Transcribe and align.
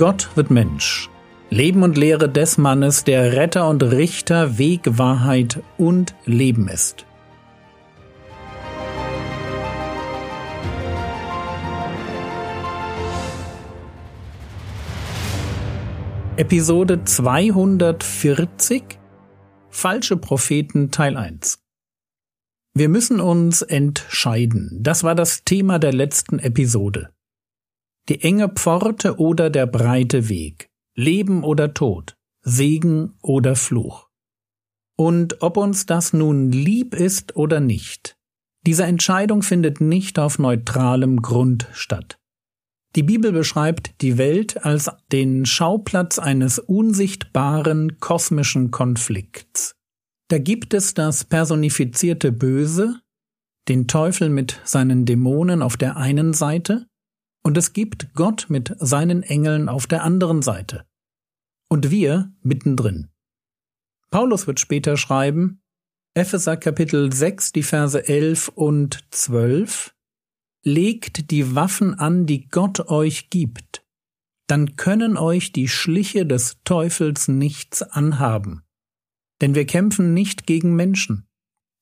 Gott 0.00 0.28
wird 0.34 0.50
Mensch. 0.50 1.08
Leben 1.50 1.82
und 1.82 1.98
Lehre 1.98 2.30
des 2.30 2.56
Mannes, 2.56 3.04
der 3.04 3.34
Retter 3.34 3.68
und 3.68 3.82
Richter, 3.82 4.56
Weg, 4.56 4.80
Wahrheit 4.96 5.62
und 5.76 6.14
Leben 6.24 6.68
ist. 6.68 7.04
Episode 16.38 17.04
240 17.04 18.82
Falsche 19.68 20.16
Propheten 20.16 20.90
Teil 20.90 21.18
1 21.18 21.58
Wir 22.72 22.88
müssen 22.88 23.20
uns 23.20 23.60
entscheiden. 23.60 24.78
Das 24.80 25.04
war 25.04 25.14
das 25.14 25.44
Thema 25.44 25.78
der 25.78 25.92
letzten 25.92 26.38
Episode. 26.38 27.10
Die 28.10 28.22
enge 28.22 28.48
Pforte 28.48 29.20
oder 29.20 29.50
der 29.50 29.66
breite 29.66 30.28
Weg. 30.28 30.68
Leben 30.96 31.44
oder 31.44 31.74
Tod. 31.74 32.16
Segen 32.42 33.14
oder 33.22 33.54
Fluch. 33.54 34.08
Und 34.96 35.42
ob 35.42 35.56
uns 35.56 35.86
das 35.86 36.12
nun 36.12 36.50
lieb 36.50 36.96
ist 36.96 37.36
oder 37.36 37.60
nicht, 37.60 38.16
diese 38.66 38.82
Entscheidung 38.82 39.42
findet 39.42 39.80
nicht 39.80 40.18
auf 40.18 40.40
neutralem 40.40 41.22
Grund 41.22 41.68
statt. 41.72 42.18
Die 42.96 43.04
Bibel 43.04 43.30
beschreibt 43.30 44.02
die 44.02 44.18
Welt 44.18 44.64
als 44.64 44.90
den 45.12 45.46
Schauplatz 45.46 46.18
eines 46.18 46.58
unsichtbaren 46.58 48.00
kosmischen 48.00 48.72
Konflikts. 48.72 49.76
Da 50.26 50.38
gibt 50.38 50.74
es 50.74 50.94
das 50.94 51.24
personifizierte 51.24 52.32
Böse, 52.32 53.00
den 53.68 53.86
Teufel 53.86 54.30
mit 54.30 54.60
seinen 54.64 55.06
Dämonen 55.06 55.62
auf 55.62 55.76
der 55.76 55.96
einen 55.96 56.32
Seite, 56.32 56.86
und 57.42 57.56
es 57.56 57.72
gibt 57.72 58.14
Gott 58.14 58.46
mit 58.48 58.74
seinen 58.78 59.22
Engeln 59.22 59.68
auf 59.68 59.86
der 59.86 60.02
anderen 60.02 60.42
Seite. 60.42 60.86
Und 61.68 61.90
wir 61.90 62.32
mittendrin. 62.42 63.08
Paulus 64.10 64.46
wird 64.46 64.60
später 64.60 64.96
schreiben, 64.96 65.62
Epheser 66.14 66.56
Kapitel 66.56 67.12
6, 67.12 67.52
die 67.52 67.62
Verse 67.62 68.08
11 68.08 68.48
und 68.48 69.04
12, 69.10 69.94
legt 70.64 71.30
die 71.30 71.54
Waffen 71.54 71.94
an, 71.94 72.26
die 72.26 72.48
Gott 72.48 72.88
euch 72.88 73.30
gibt, 73.30 73.86
dann 74.48 74.74
können 74.74 75.16
euch 75.16 75.52
die 75.52 75.68
Schliche 75.68 76.26
des 76.26 76.58
Teufels 76.64 77.28
nichts 77.28 77.82
anhaben. 77.82 78.64
Denn 79.40 79.54
wir 79.54 79.64
kämpfen 79.64 80.12
nicht 80.12 80.46
gegen 80.46 80.74
Menschen, 80.74 81.28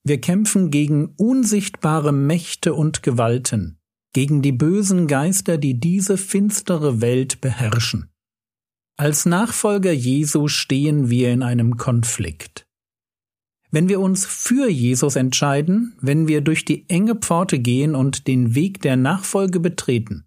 wir 0.04 0.20
kämpfen 0.20 0.70
gegen 0.70 1.14
unsichtbare 1.16 2.12
Mächte 2.12 2.74
und 2.74 3.02
Gewalten, 3.02 3.77
gegen 4.12 4.42
die 4.42 4.52
bösen 4.52 5.06
Geister, 5.06 5.58
die 5.58 5.78
diese 5.78 6.16
finstere 6.16 7.00
Welt 7.00 7.40
beherrschen. 7.40 8.10
Als 8.96 9.26
Nachfolger 9.26 9.92
Jesu 9.92 10.48
stehen 10.48 11.08
wir 11.08 11.32
in 11.32 11.42
einem 11.42 11.76
Konflikt. 11.76 12.66
Wenn 13.70 13.88
wir 13.88 14.00
uns 14.00 14.24
für 14.24 14.68
Jesus 14.68 15.14
entscheiden, 15.14 15.94
wenn 16.00 16.26
wir 16.26 16.40
durch 16.40 16.64
die 16.64 16.88
enge 16.88 17.14
Pforte 17.14 17.58
gehen 17.58 17.94
und 17.94 18.26
den 18.26 18.54
Weg 18.54 18.80
der 18.80 18.96
Nachfolge 18.96 19.60
betreten, 19.60 20.24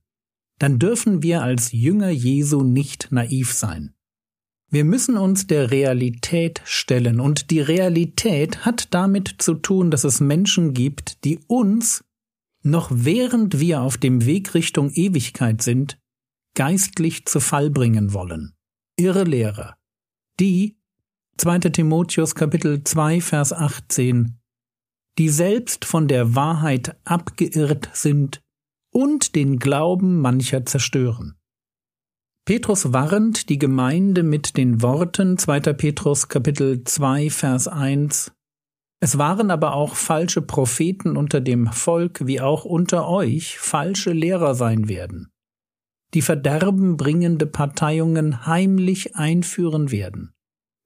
dann 0.59 0.77
dürfen 0.77 1.23
wir 1.23 1.41
als 1.41 1.71
Jünger 1.71 2.11
Jesu 2.11 2.63
nicht 2.63 3.07
naiv 3.11 3.51
sein. 3.51 3.95
Wir 4.69 4.85
müssen 4.85 5.17
uns 5.17 5.47
der 5.47 5.71
Realität 5.71 6.61
stellen, 6.63 7.19
und 7.19 7.51
die 7.51 7.59
Realität 7.59 8.63
hat 8.63 8.93
damit 8.93 9.35
zu 9.39 9.55
tun, 9.55 9.91
dass 9.91 10.05
es 10.05 10.21
Menschen 10.21 10.73
gibt, 10.73 11.25
die 11.25 11.39
uns, 11.47 12.05
noch 12.63 12.89
während 12.93 13.59
wir 13.59 13.81
auf 13.81 13.97
dem 13.97 14.25
Weg 14.25 14.53
Richtung 14.53 14.91
Ewigkeit 14.91 15.61
sind, 15.61 15.97
geistlich 16.55 17.25
zu 17.25 17.39
Fall 17.39 17.69
bringen 17.69 18.13
wollen. 18.13 18.53
Irre 18.97 19.23
Lehrer, 19.23 19.77
die, 20.39 20.77
2. 21.37 21.59
Timotheus 21.59 22.35
Kapitel 22.35 22.83
2 22.83 23.21
Vers 23.21 23.53
18, 23.53 24.37
die 25.17 25.29
selbst 25.29 25.85
von 25.85 26.07
der 26.07 26.35
Wahrheit 26.35 26.97
abgeirrt 27.03 27.89
sind 27.93 28.41
und 28.91 29.35
den 29.35 29.59
Glauben 29.59 30.19
mancher 30.19 30.65
zerstören. 30.65 31.35
Petrus 32.45 32.91
warnt 32.91 33.49
die 33.49 33.59
Gemeinde 33.59 34.23
mit 34.23 34.57
den 34.57 34.81
Worten 34.81 35.37
2. 35.37 35.59
Petrus 35.73 36.27
Kapitel 36.27 36.83
2 36.83 37.29
Vers 37.29 37.67
1 37.67 38.31
Es 39.01 39.17
waren 39.17 39.51
aber 39.51 39.73
auch 39.73 39.95
falsche 39.95 40.41
Propheten 40.41 41.17
unter 41.17 41.41
dem 41.41 41.67
Volk 41.67 42.25
wie 42.25 42.39
auch 42.39 42.63
unter 42.63 43.07
euch 43.09 43.59
falsche 43.59 44.13
Lehrer 44.13 44.55
sein 44.55 44.87
werden, 44.87 45.31
die 46.13 46.21
verderbenbringende 46.21 47.47
Parteiungen 47.47 48.45
heimlich 48.45 49.15
einführen 49.15 49.91
werden 49.91 50.33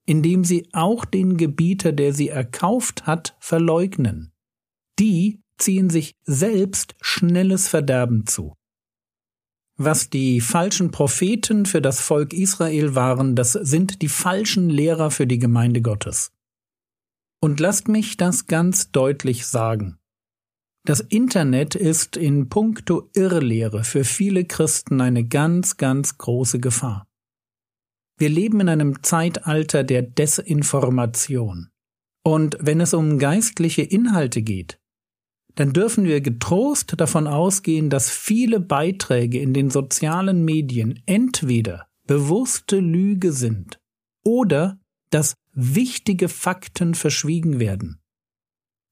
indem 0.06 0.44
sie 0.44 0.70
auch 0.72 1.04
den 1.06 1.38
Gebieter, 1.38 1.92
der 1.92 2.14
sie 2.14 2.30
erkauft 2.30 3.06
hat, 3.08 3.36
verleugnen. 3.40 4.32
Die 5.00 5.42
ziehen 5.58 5.90
sich 5.90 6.16
selbst 6.24 6.96
schnelles 7.02 7.68
Verderben 7.68 8.28
zu. 8.28 8.54
Was 9.78 10.10
die 10.10 10.40
falschen 10.40 10.92
Propheten 10.92 11.66
für 11.66 11.82
das 11.82 12.00
Volk 12.00 12.34
Israel 12.34 12.96
waren, 12.96 13.36
das 13.36 13.54
sind 13.54 14.02
die 14.02 14.08
falschen 14.08 14.70
Lehrer 14.70 15.12
für 15.12 15.28
die 15.28 15.40
Gemeinde 15.40 15.82
Gottes. 15.82 16.32
Und 17.46 17.60
lasst 17.60 17.88
mich 17.88 18.18
das 18.18 18.48
ganz 18.48 18.90
deutlich 18.90 19.46
sagen. 19.46 20.00
Das 20.84 21.00
Internet 21.00 21.76
ist 21.76 22.18
in 22.18 22.50
puncto 22.50 23.12
Irrlehre 23.14 23.84
für 23.84 24.04
viele 24.04 24.46
Christen 24.46 25.00
eine 25.00 25.24
ganz, 25.24 25.78
ganz 25.78 26.18
große 26.18 26.60
Gefahr. 26.60 27.06
Wir 28.18 28.30
leben 28.30 28.62
in 28.62 28.70
einem 28.70 29.04
Zeitalter 29.04 29.84
der 29.84 30.02
Desinformation. 30.02 31.70
Und 32.24 32.58
wenn 32.62 32.82
es 32.82 32.96
um 32.96 33.20
geistliche 33.20 33.84
Inhalte 33.84 34.42
geht, 34.42 34.80
dann 35.54 35.72
dürfen 35.72 36.06
wir 36.06 36.22
getrost 36.22 37.00
davon 37.00 37.28
ausgehen, 37.28 37.92
dass 37.92 38.10
viele 38.10 38.60
Beiträge 38.60 39.40
in 39.40 39.54
den 39.54 39.70
sozialen 39.70 40.44
Medien 40.44 41.00
entweder 41.06 41.86
bewusste 42.08 42.80
Lüge 42.80 43.32
sind 43.32 43.78
oder 44.24 44.80
dass 45.12 45.36
wichtige 45.56 46.30
Fakten 46.30 46.94
verschwiegen 46.94 47.60
werden. 47.60 48.02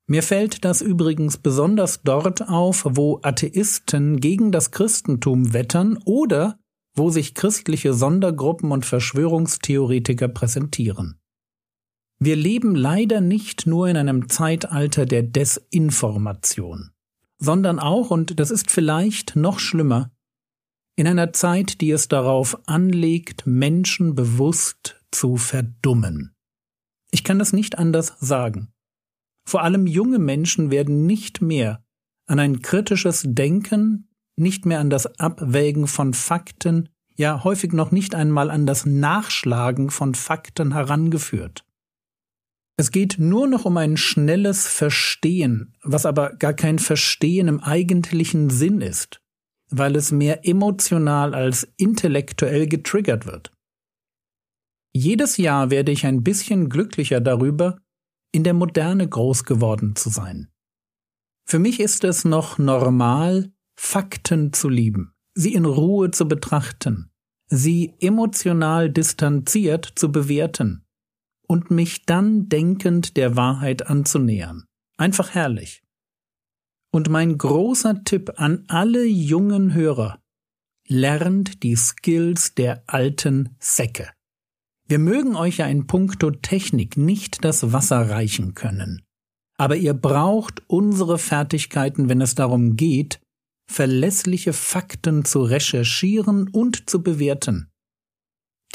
Mir 0.08 0.24
fällt 0.24 0.66
das 0.66 0.82
übrigens 0.82 1.38
besonders 1.38 2.02
dort 2.04 2.50
auf, 2.50 2.86
wo 2.90 3.20
Atheisten 3.22 4.20
gegen 4.20 4.52
das 4.52 4.72
Christentum 4.72 5.54
wettern 5.54 5.98
oder 6.06 6.60
wo 6.96 7.10
sich 7.10 7.34
christliche 7.34 7.94
Sondergruppen 7.94 8.72
und 8.72 8.86
Verschwörungstheoretiker 8.86 10.28
präsentieren. 10.28 11.20
Wir 12.20 12.36
leben 12.36 12.76
leider 12.76 13.22
nicht 13.22 13.66
nur 13.66 13.88
in 13.88 13.98
einem 13.98 14.30
Zeitalter 14.30 15.06
der 15.06 15.24
Desinformation, 15.24 16.92
sondern 17.40 17.80
auch, 17.80 18.12
und 18.12 18.40
das 18.40 18.52
ist 18.52 18.72
vielleicht 18.72 19.36
noch 19.36 19.60
schlimmer, 19.60 20.12
in 20.96 21.08
einer 21.08 21.34
Zeit, 21.34 21.82
die 21.82 21.92
es 21.92 22.08
darauf 22.08 22.58
anlegt, 22.68 23.48
Menschen 23.48 24.14
bewusst 24.14 25.02
zu 25.12 25.38
verdummen. 25.38 26.33
Ich 27.14 27.24
kann 27.24 27.38
das 27.38 27.54
nicht 27.54 27.78
anders 27.78 28.16
sagen. 28.20 28.74
Vor 29.48 29.62
allem 29.62 29.86
junge 29.86 30.18
Menschen 30.18 30.72
werden 30.72 31.06
nicht 31.06 31.44
mehr 31.44 31.86
an 32.26 32.40
ein 32.40 32.64
kritisches 32.64 33.24
Denken, 33.24 34.10
nicht 34.36 34.66
mehr 34.66 34.80
an 34.80 34.90
das 34.90 35.20
Abwägen 35.20 35.86
von 35.86 36.16
Fakten, 36.16 36.90
ja 37.16 37.44
häufig 37.44 37.72
noch 37.72 37.92
nicht 37.92 38.16
einmal 38.16 38.50
an 38.50 38.66
das 38.66 38.88
Nachschlagen 38.88 39.92
von 39.92 40.16
Fakten 40.16 40.74
herangeführt. 40.74 41.64
Es 42.78 42.90
geht 42.90 43.18
nur 43.20 43.46
noch 43.46 43.66
um 43.66 43.78
ein 43.78 43.96
schnelles 43.96 44.66
Verstehen, 44.66 45.76
was 45.84 46.08
aber 46.08 46.34
gar 46.38 46.56
kein 46.56 46.80
Verstehen 46.80 47.48
im 47.48 47.60
eigentlichen 47.60 48.50
Sinn 48.50 48.82
ist, 48.82 49.22
weil 49.70 49.96
es 49.96 50.12
mehr 50.12 50.48
emotional 50.48 51.36
als 51.36 51.72
intellektuell 51.78 52.66
getriggert 52.68 53.28
wird. 53.28 53.53
Jedes 54.96 55.38
Jahr 55.38 55.72
werde 55.72 55.92
ich 55.92 56.06
ein 56.06 56.24
bisschen 56.24 56.70
glücklicher 56.70 57.20
darüber, 57.20 57.80
in 58.32 58.44
der 58.44 58.54
Moderne 58.54 59.08
groß 59.08 59.44
geworden 59.44 59.96
zu 59.96 60.10
sein. 60.10 60.50
Für 61.46 61.60
mich 61.60 61.80
ist 61.80 62.04
es 62.04 62.26
noch 62.26 62.58
normal, 62.58 63.52
Fakten 63.76 64.54
zu 64.54 64.70
lieben, 64.70 65.14
sie 65.34 65.54
in 65.54 65.66
Ruhe 65.66 66.12
zu 66.12 66.28
betrachten, 66.28 67.12
sie 67.48 67.94
emotional 68.00 68.90
distanziert 68.90 69.86
zu 69.96 70.12
bewerten 70.12 70.86
und 71.48 71.72
mich 71.72 72.06
dann 72.06 72.48
denkend 72.50 73.18
der 73.18 73.36
Wahrheit 73.36 73.88
anzunähern. 73.88 74.66
Einfach 74.98 75.34
herrlich. 75.34 75.84
Und 76.92 77.10
mein 77.10 77.38
großer 77.38 78.04
Tipp 78.04 78.34
an 78.38 78.66
alle 78.68 79.04
jungen 79.06 79.74
Hörer, 79.74 80.22
lernt 80.88 81.64
die 81.64 81.76
Skills 81.76 82.54
der 82.56 82.84
alten 82.88 83.56
Säcke. 83.60 84.12
Wir 84.88 85.00
mögen 85.00 85.36
euch 85.36 85.58
ja 85.58 85.68
in 85.68 85.88
puncto 85.88 86.32
Technik 86.32 86.98
nicht 86.98 87.44
das 87.44 87.72
Wasser 87.72 88.10
reichen 88.10 88.54
können. 88.54 89.02
Aber 89.58 89.76
ihr 89.76 89.94
braucht 89.94 90.62
unsere 90.68 91.18
Fertigkeiten, 91.18 92.10
wenn 92.10 92.22
es 92.22 92.36
darum 92.36 92.76
geht, 92.76 93.20
verlässliche 93.70 94.54
Fakten 94.54 95.26
zu 95.26 95.44
recherchieren 95.44 96.50
und 96.50 96.90
zu 96.90 97.02
bewerten. 97.02 97.70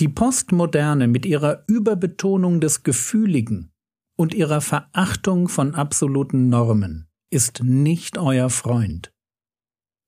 Die 0.01 0.09
Postmoderne 0.09 1.09
mit 1.09 1.27
ihrer 1.27 1.65
Überbetonung 1.67 2.61
des 2.61 2.85
Gefühligen 2.85 3.73
und 4.17 4.33
ihrer 4.33 4.61
Verachtung 4.61 5.49
von 5.49 5.75
absoluten 5.75 6.49
Normen 6.49 7.09
ist 7.31 7.63
nicht 7.63 8.17
euer 8.17 8.49
Freund. 8.49 9.13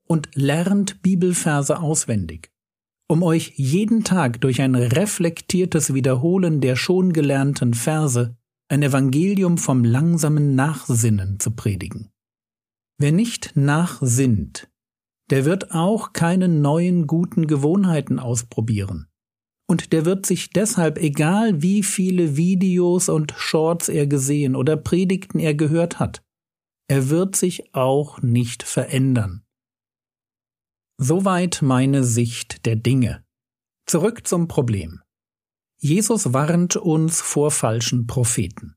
Und 0.06 0.28
lernt 0.34 1.02
Bibelverse 1.02 1.80
auswendig, 1.80 2.50
um 3.10 3.24
euch 3.24 3.54
jeden 3.56 4.04
Tag 4.04 4.40
durch 4.40 4.62
ein 4.62 4.76
reflektiertes 4.76 5.94
Wiederholen 5.94 6.60
der 6.60 6.76
schon 6.76 7.12
gelernten 7.12 7.74
Verse 7.74 8.36
ein 8.68 8.84
Evangelium 8.84 9.58
vom 9.58 9.82
langsamen 9.82 10.54
Nachsinnen 10.54 11.40
zu 11.40 11.50
predigen. 11.50 12.10
Wer 12.98 13.10
nicht 13.10 13.56
nachsinnt, 13.56 14.70
der 15.28 15.44
wird 15.44 15.72
auch 15.72 16.12
keine 16.12 16.46
neuen 16.46 17.08
guten 17.08 17.48
Gewohnheiten 17.48 18.20
ausprobieren 18.20 19.08
und 19.68 19.92
der 19.92 20.04
wird 20.04 20.24
sich 20.24 20.50
deshalb, 20.50 20.96
egal 20.96 21.62
wie 21.62 21.82
viele 21.82 22.36
Videos 22.36 23.08
und 23.08 23.34
Shorts 23.36 23.88
er 23.88 24.06
gesehen 24.06 24.54
oder 24.54 24.76
Predigten 24.76 25.40
er 25.40 25.54
gehört 25.54 25.98
hat, 25.98 26.22
er 26.86 27.10
wird 27.10 27.34
sich 27.34 27.74
auch 27.74 28.22
nicht 28.22 28.62
verändern. 28.62 29.42
Soweit 31.02 31.62
meine 31.62 32.04
Sicht 32.04 32.66
der 32.66 32.76
Dinge. 32.76 33.24
Zurück 33.86 34.26
zum 34.26 34.48
Problem. 34.48 35.00
Jesus 35.78 36.34
warnt 36.34 36.76
uns 36.76 37.22
vor 37.22 37.50
falschen 37.50 38.06
Propheten. 38.06 38.76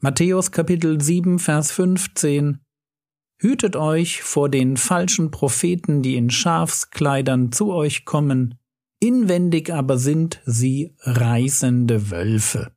Matthäus 0.00 0.50
Kapitel 0.50 1.00
7, 1.00 1.38
Vers 1.38 1.70
15 1.70 2.58
Hütet 3.38 3.76
euch 3.76 4.24
vor 4.24 4.48
den 4.48 4.76
falschen 4.76 5.30
Propheten, 5.30 6.02
die 6.02 6.16
in 6.16 6.30
Schafskleidern 6.30 7.52
zu 7.52 7.72
euch 7.72 8.04
kommen, 8.04 8.58
inwendig 8.98 9.72
aber 9.72 9.98
sind 9.98 10.42
sie 10.44 10.96
reißende 10.98 12.10
Wölfe. 12.10 12.72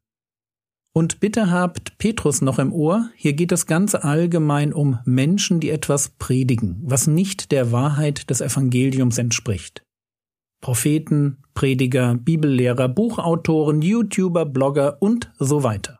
Und 0.97 1.19
bitte 1.19 1.51
habt 1.51 1.97
Petrus 1.97 2.41
noch 2.41 2.57
im 2.57 2.71
Ohr, 2.71 3.09
hier 3.17 3.33
geht 3.33 3.51
es 3.51 3.65
ganz 3.65 3.95
allgemein 3.95 4.71
um 4.71 4.99
Menschen, 5.03 5.59
die 5.59 5.69
etwas 5.69 6.09
predigen, 6.17 6.79
was 6.83 7.05
nicht 7.05 7.51
der 7.51 7.73
Wahrheit 7.73 8.29
des 8.29 8.39
Evangeliums 8.39 9.17
entspricht. 9.17 9.83
Propheten, 10.61 11.43
Prediger, 11.53 12.15
Bibellehrer, 12.15 12.87
Buchautoren, 12.87 13.81
YouTuber, 13.81 14.45
Blogger 14.45 15.01
und 15.01 15.33
so 15.37 15.63
weiter. 15.63 15.99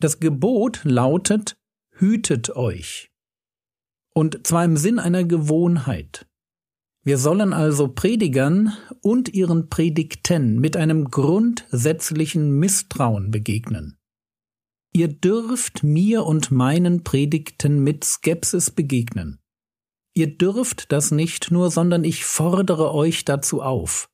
Das 0.00 0.18
Gebot 0.18 0.80
lautet, 0.82 1.56
hütet 1.92 2.56
euch. 2.56 3.12
Und 4.12 4.44
zwar 4.48 4.64
im 4.64 4.76
Sinn 4.76 4.98
einer 4.98 5.22
Gewohnheit. 5.22 6.26
Wir 7.06 7.18
sollen 7.18 7.52
also 7.52 7.86
Predigern 7.86 8.76
und 9.00 9.32
ihren 9.32 9.68
Predigten 9.68 10.58
mit 10.58 10.76
einem 10.76 11.04
grundsätzlichen 11.04 12.58
Misstrauen 12.58 13.30
begegnen. 13.30 13.96
Ihr 14.92 15.06
dürft 15.06 15.84
mir 15.84 16.24
und 16.24 16.50
meinen 16.50 17.04
Predigten 17.04 17.78
mit 17.78 18.02
Skepsis 18.02 18.72
begegnen. 18.72 19.38
Ihr 20.16 20.36
dürft 20.36 20.90
das 20.90 21.12
nicht 21.12 21.52
nur, 21.52 21.70
sondern 21.70 22.02
ich 22.02 22.24
fordere 22.24 22.92
euch 22.92 23.24
dazu 23.24 23.62
auf. 23.62 24.10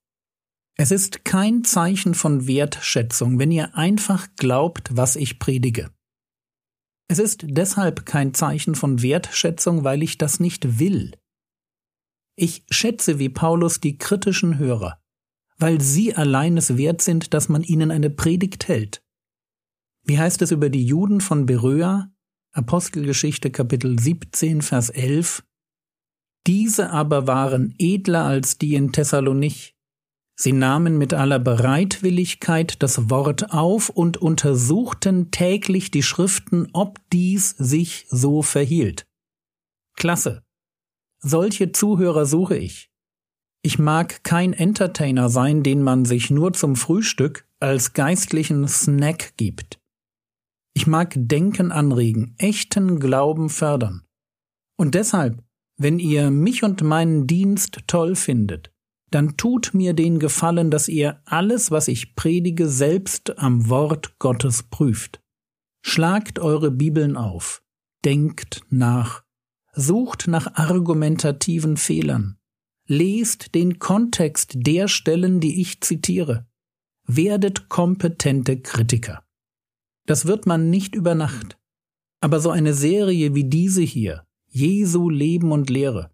Es 0.77 0.91
ist 0.91 1.25
kein 1.25 1.65
Zeichen 1.65 2.13
von 2.13 2.47
Wertschätzung, 2.47 3.39
wenn 3.39 3.51
ihr 3.51 3.75
einfach 3.75 4.29
glaubt, 4.37 4.91
was 4.93 5.17
ich 5.17 5.39
predige. 5.39 5.91
Es 7.09 7.19
ist 7.19 7.45
deshalb 7.45 8.05
kein 8.05 8.35
Zeichen 8.35 8.75
von 8.75 9.01
Wertschätzung, 9.01 9.83
weil 9.83 10.03
ich 10.03 10.19
das 10.19 10.41
nicht 10.41 10.79
will. 10.79 11.15
Ich 12.35 12.65
schätze 12.71 13.19
wie 13.19 13.29
Paulus 13.29 13.81
die 13.81 13.99
kritischen 13.99 14.59
Hörer, 14.59 14.99
weil 15.59 15.81
sie 15.81 16.15
allein 16.15 16.57
es 16.57 16.77
wert 16.77 17.03
sind, 17.03 17.35
dass 17.35 17.49
man 17.49 17.63
ihnen 17.63 17.91
eine 17.91 18.11
Predigt 18.11 18.69
hält. 18.69 19.03
Wie 20.05 20.19
heißt 20.19 20.43
es 20.43 20.51
über 20.51 20.71
die 20.71 20.85
Juden 20.85 21.21
von 21.21 21.47
Beröa? 21.47 22.11
Apostelgeschichte 22.53 23.51
Kapitel 23.51 23.99
17, 23.99 24.63
Vers 24.63 24.91
11. 24.91 25.45
Diese 26.47 26.91
aber 26.91 27.27
waren 27.27 27.75
edler 27.79 28.25
als 28.25 28.59
die 28.59 28.75
in 28.75 28.93
Thessalonich. 28.93 29.77
Sie 30.35 30.53
nahmen 30.53 30.99
mit 30.99 31.15
aller 31.15 31.39
Bereitwilligkeit 31.39 32.83
das 32.83 33.11
Wort 33.11 33.53
auf 33.53 33.91
und 33.91 34.17
untersuchten 34.17 35.31
täglich 35.31 35.91
die 35.91 36.03
Schriften, 36.03 36.69
ob 36.73 36.99
dies 37.11 37.51
sich 37.51 38.07
so 38.09 38.43
verhielt. 38.43 39.07
Klasse. 39.95 40.43
Solche 41.23 41.73
Zuhörer 41.73 42.27
suche 42.27 42.57
ich. 42.57 42.91
Ich 43.63 43.79
mag 43.79 44.25
kein 44.25 44.53
Entertainer 44.53 45.29
sein, 45.29 45.63
den 45.63 45.83
man 45.83 46.05
sich 46.05 46.31
nur 46.31 46.53
zum 46.53 46.75
Frühstück 46.75 47.47
als 47.61 47.93
geistlichen 47.93 48.67
Snack 48.67 49.37
gibt. 49.37 49.81
Ich 50.75 50.89
mag 50.89 51.15
Denken 51.17 51.71
anregen, 51.71 52.35
echten 52.39 52.99
Glauben 52.99 53.51
fördern. 53.51 54.03
Und 54.77 54.97
deshalb, 54.97 55.45
wenn 55.79 56.01
ihr 56.01 56.31
mich 56.33 56.65
und 56.65 56.83
meinen 56.83 57.29
Dienst 57.29 57.83
toll 57.87 58.17
findet, 58.17 58.73
dann 59.13 59.37
tut 59.37 59.75
mir 59.75 59.93
den 59.93 60.19
Gefallen, 60.19 60.71
dass 60.71 60.89
ihr 60.89 61.21
alles, 61.25 61.71
was 61.71 61.87
ich 61.87 62.17
predige, 62.17 62.69
selbst 62.69 63.39
am 63.39 63.69
Wort 63.69 64.19
Gottes 64.19 64.65
prüft. 64.65 65.23
Schlagt 65.85 66.39
eure 66.39 66.71
Bibeln 66.71 67.17
auf, 67.17 67.63
denkt 68.05 68.63
nach, 68.71 69.23
Sucht 69.75 70.29
nach 70.29 70.55
argumentativen 70.57 71.79
Fehlern. 71.79 72.37
Lest 72.87 73.55
den 73.55 73.79
Kontext 73.79 74.53
der 74.55 74.87
Stellen, 74.87 75.41
die 75.41 75.63
ich 75.63 75.81
zitiere. 75.81 76.47
Werdet 77.07 77.71
kompetente 77.71 78.61
Kritiker. 78.61 79.25
Das 80.05 80.27
wird 80.27 80.45
man 80.45 80.69
nicht 80.69 80.95
über 80.95 81.15
Nacht. 81.15 81.59
Aber 82.21 82.39
so 82.39 82.51
eine 82.51 82.75
Serie 82.75 83.35
wie 83.35 83.45
diese 83.45 83.81
hier, 83.81 84.27
Jesu 84.47 85.09
Leben 85.09 85.53
und 85.53 85.71
Lehre, 85.71 86.11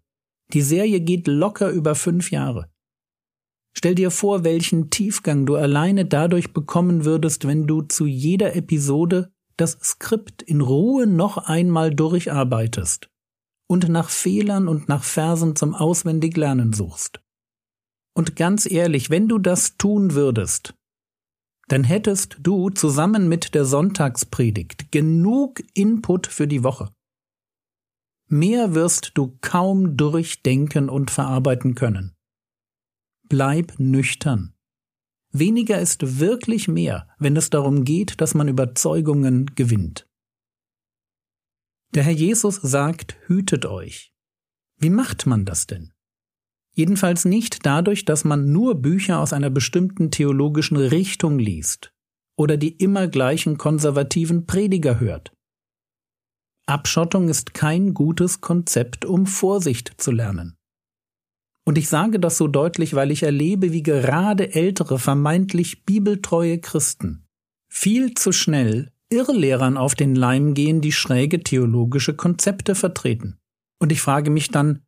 die 0.53 0.61
Serie 0.61 1.01
geht 1.01 1.27
locker 1.27 1.69
über 1.69 1.95
fünf 1.95 2.31
Jahre. 2.31 2.71
Stell 3.75 3.95
dir 3.95 4.09
vor, 4.09 4.45
welchen 4.45 4.89
Tiefgang 4.89 5.45
du 5.45 5.55
alleine 5.57 6.05
dadurch 6.05 6.53
bekommen 6.53 7.03
würdest, 7.03 7.45
wenn 7.45 7.67
du 7.67 7.81
zu 7.81 8.05
jeder 8.05 8.55
Episode 8.55 9.33
das 9.57 9.73
Skript 9.83 10.41
in 10.43 10.61
Ruhe 10.61 11.07
noch 11.07 11.37
einmal 11.37 11.93
durcharbeitest 11.93 13.09
und 13.69 13.87
nach 13.87 14.09
Fehlern 14.09 14.67
und 14.67 14.89
nach 14.89 15.03
Versen 15.03 15.55
zum 15.55 15.75
Auswendiglernen 15.75 16.73
suchst. 16.73 17.21
Und 18.15 18.35
ganz 18.35 18.69
ehrlich, 18.69 19.09
wenn 19.09 19.27
du 19.27 19.37
das 19.37 19.77
tun 19.77 20.15
würdest, 20.15 20.73
dann 21.67 21.83
hättest 21.83 22.37
du 22.41 22.71
zusammen 22.71 23.29
mit 23.29 23.53
der 23.53 23.65
Sonntagspredigt 23.65 24.91
genug 24.91 25.61
Input 25.75 26.25
für 26.25 26.47
die 26.47 26.63
Woche. 26.63 26.91
Mehr 28.27 28.73
wirst 28.73 29.11
du 29.13 29.37
kaum 29.41 29.95
durchdenken 29.95 30.89
und 30.89 31.11
verarbeiten 31.11 31.75
können. 31.75 32.15
Bleib 33.27 33.75
nüchtern. 33.77 34.55
Weniger 35.31 35.79
ist 35.79 36.19
wirklich 36.19 36.67
mehr, 36.67 37.07
wenn 37.19 37.37
es 37.37 37.51
darum 37.51 37.85
geht, 37.85 38.19
dass 38.19 38.33
man 38.33 38.47
Überzeugungen 38.47 39.53
gewinnt. 39.53 40.08
Der 41.95 42.03
Herr 42.03 42.13
Jesus 42.13 42.55
sagt, 42.55 43.17
hütet 43.25 43.65
euch. 43.65 44.13
Wie 44.77 44.89
macht 44.91 45.25
man 45.25 45.45
das 45.45 45.65
denn? 45.65 45.91
Jedenfalls 46.75 47.25
nicht 47.25 47.65
dadurch, 47.65 48.05
dass 48.05 48.23
man 48.23 48.51
nur 48.51 48.75
Bücher 48.75 49.19
aus 49.19 49.33
einer 49.33 49.49
bestimmten 49.49 50.11
theologischen 50.11 50.77
Richtung 50.77 51.39
liest 51.39 51.91
oder 52.37 52.57
die 52.57 52.69
immer 52.77 53.07
gleichen 53.07 53.57
konservativen 53.57 54.45
Prediger 54.45 54.99
hört. 54.99 55.33
Abschottung 56.67 57.27
ist 57.27 57.53
kein 57.55 57.95
gutes 57.95 58.39
Konzept, 58.39 59.03
um 59.03 59.25
Vorsicht 59.25 59.95
zu 59.97 60.11
lernen. 60.11 60.55
Und 61.65 61.77
ich 61.77 61.89
sage 61.89 62.19
das 62.19 62.37
so 62.37 62.47
deutlich, 62.47 62.93
weil 62.93 63.11
ich 63.11 63.23
erlebe, 63.23 63.73
wie 63.73 63.83
gerade 63.83 64.53
ältere, 64.53 64.99
vermeintlich 64.99 65.83
bibeltreue 65.85 66.59
Christen 66.59 67.25
viel 67.67 68.13
zu 68.13 68.31
schnell 68.31 68.91
Irrlehrern 69.09 69.77
auf 69.77 69.95
den 69.95 70.15
Leim 70.15 70.53
gehen, 70.53 70.81
die 70.81 70.91
schräge 70.91 71.41
theologische 71.41 72.15
Konzepte 72.15 72.75
vertreten. 72.75 73.39
Und 73.79 73.91
ich 73.91 74.01
frage 74.01 74.29
mich 74.29 74.49
dann, 74.49 74.83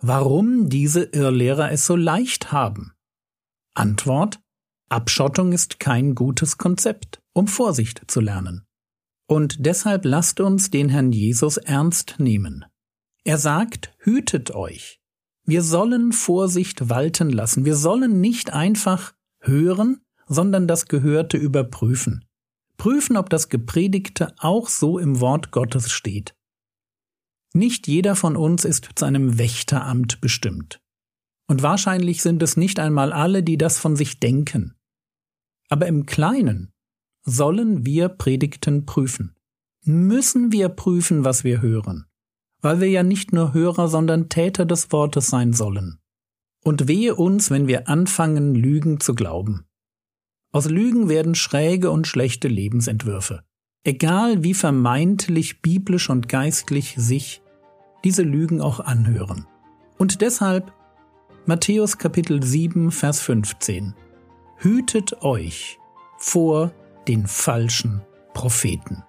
warum 0.00 0.68
diese 0.68 1.04
Irrlehrer 1.04 1.70
es 1.72 1.86
so 1.86 1.96
leicht 1.96 2.52
haben. 2.52 2.92
Antwort 3.74 4.40
Abschottung 4.90 5.52
ist 5.52 5.80
kein 5.80 6.14
gutes 6.14 6.58
Konzept, 6.58 7.22
um 7.32 7.48
Vorsicht 7.48 8.02
zu 8.06 8.20
lernen. 8.20 8.64
Und 9.26 9.64
deshalb 9.64 10.04
lasst 10.04 10.40
uns 10.40 10.70
den 10.70 10.90
Herrn 10.90 11.10
Jesus 11.10 11.56
ernst 11.56 12.16
nehmen. 12.18 12.66
Er 13.24 13.38
sagt, 13.38 13.94
hütet 13.98 14.54
euch. 14.54 15.00
Wir 15.46 15.62
sollen 15.62 16.12
Vorsicht 16.12 16.90
walten 16.90 17.30
lassen. 17.30 17.64
Wir 17.64 17.76
sollen 17.76 18.20
nicht 18.20 18.52
einfach 18.52 19.14
hören, 19.40 20.02
sondern 20.26 20.68
das 20.68 20.86
Gehörte 20.86 21.38
überprüfen 21.38 22.26
prüfen, 22.76 23.16
ob 23.16 23.30
das 23.30 23.48
Gepredigte 23.48 24.34
auch 24.38 24.68
so 24.68 24.98
im 24.98 25.20
Wort 25.20 25.50
Gottes 25.50 25.90
steht. 25.90 26.34
Nicht 27.52 27.86
jeder 27.86 28.16
von 28.16 28.36
uns 28.36 28.64
ist 28.64 28.88
zu 28.96 29.04
einem 29.04 29.38
Wächteramt 29.38 30.20
bestimmt. 30.20 30.80
Und 31.46 31.62
wahrscheinlich 31.62 32.22
sind 32.22 32.42
es 32.42 32.56
nicht 32.56 32.80
einmal 32.80 33.12
alle, 33.12 33.42
die 33.42 33.58
das 33.58 33.78
von 33.78 33.96
sich 33.96 34.18
denken. 34.18 34.74
Aber 35.68 35.86
im 35.86 36.06
Kleinen 36.06 36.72
sollen 37.22 37.86
wir 37.86 38.08
Predigten 38.08 38.86
prüfen. 38.86 39.36
Müssen 39.84 40.52
wir 40.52 40.68
prüfen, 40.68 41.24
was 41.24 41.44
wir 41.44 41.60
hören, 41.60 42.06
weil 42.60 42.80
wir 42.80 42.88
ja 42.88 43.02
nicht 43.02 43.32
nur 43.32 43.52
Hörer, 43.52 43.88
sondern 43.88 44.28
Täter 44.28 44.64
des 44.64 44.90
Wortes 44.92 45.28
sein 45.28 45.52
sollen. 45.52 46.00
Und 46.64 46.88
wehe 46.88 47.14
uns, 47.14 47.50
wenn 47.50 47.68
wir 47.68 47.88
anfangen, 47.88 48.54
Lügen 48.54 48.98
zu 48.98 49.14
glauben. 49.14 49.66
Aus 50.54 50.70
Lügen 50.70 51.08
werden 51.08 51.34
schräge 51.34 51.90
und 51.90 52.06
schlechte 52.06 52.46
Lebensentwürfe. 52.46 53.42
Egal 53.82 54.44
wie 54.44 54.54
vermeintlich 54.54 55.62
biblisch 55.62 56.08
und 56.10 56.28
geistlich 56.28 56.94
sich 56.96 57.42
diese 58.04 58.22
Lügen 58.22 58.60
auch 58.60 58.78
anhören. 58.78 59.48
Und 59.98 60.20
deshalb 60.20 60.72
Matthäus 61.44 61.98
Kapitel 61.98 62.40
7, 62.40 62.92
Vers 62.92 63.18
15. 63.22 63.94
Hütet 64.58 65.22
euch 65.22 65.80
vor 66.18 66.72
den 67.08 67.26
falschen 67.26 68.02
Propheten. 68.32 69.02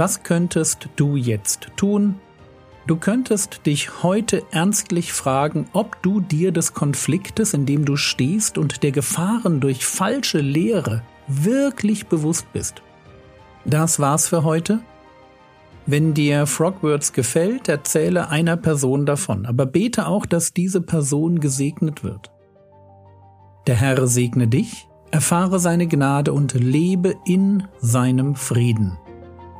Was 0.00 0.22
könntest 0.22 0.88
du 0.96 1.14
jetzt 1.14 1.68
tun? 1.76 2.14
Du 2.86 2.96
könntest 2.96 3.66
dich 3.66 4.02
heute 4.02 4.42
ernstlich 4.50 5.12
fragen, 5.12 5.68
ob 5.74 6.02
du 6.02 6.20
dir 6.20 6.52
des 6.52 6.72
Konfliktes, 6.72 7.52
in 7.52 7.66
dem 7.66 7.84
du 7.84 7.96
stehst 7.96 8.56
und 8.56 8.82
der 8.82 8.92
Gefahren 8.92 9.60
durch 9.60 9.84
falsche 9.84 10.40
Lehre 10.40 11.02
wirklich 11.28 12.06
bewusst 12.06 12.50
bist. 12.54 12.80
Das 13.66 14.00
war's 14.00 14.26
für 14.26 14.42
heute. 14.42 14.78
Wenn 15.84 16.14
dir 16.14 16.46
Frogwords 16.46 17.12
gefällt, 17.12 17.68
erzähle 17.68 18.30
einer 18.30 18.56
Person 18.56 19.04
davon, 19.04 19.44
aber 19.44 19.66
bete 19.66 20.06
auch, 20.06 20.24
dass 20.24 20.54
diese 20.54 20.80
Person 20.80 21.40
gesegnet 21.40 22.02
wird. 22.02 22.30
Der 23.66 23.74
Herr 23.74 24.06
segne 24.06 24.48
dich, 24.48 24.88
erfahre 25.10 25.58
seine 25.58 25.86
Gnade 25.86 26.32
und 26.32 26.54
lebe 26.54 27.16
in 27.26 27.64
seinem 27.82 28.34
Frieden. 28.34 28.96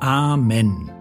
Amen. 0.03 1.00